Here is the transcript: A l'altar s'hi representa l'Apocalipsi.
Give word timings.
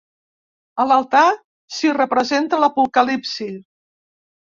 A 0.83 0.87
l'altar 0.91 1.27
s'hi 1.77 1.93
representa 1.99 2.61
l'Apocalipsi. 2.65 3.51